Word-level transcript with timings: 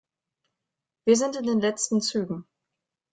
Wir 1.05 1.15
sind 1.15 1.35
in 1.35 1.43
den 1.45 1.59
letzten 1.59 2.01
Zügen. 2.01 2.47